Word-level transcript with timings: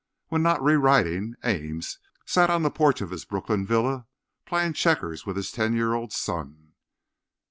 When 0.29 0.41
not 0.41 0.63
rewriting, 0.63 1.35
Ames 1.43 1.99
sat 2.25 2.49
on 2.49 2.63
the 2.63 2.71
porch 2.71 3.01
of 3.01 3.11
his 3.11 3.23
Brooklyn 3.23 3.67
villa 3.67 4.07
playing 4.47 4.73
checkers 4.73 5.27
with 5.27 5.35
his 5.37 5.51
ten 5.51 5.75
year 5.75 5.93
old 5.93 6.11
son. 6.11 6.73